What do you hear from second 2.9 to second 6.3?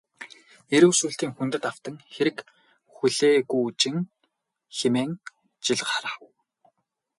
хүлээгүүжин хэмээн жил харав.